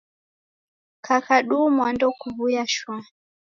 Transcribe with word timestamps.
Kukadumwa 1.05 1.85
ndekuw'uya 1.93 2.63
shwaa. 2.73 3.07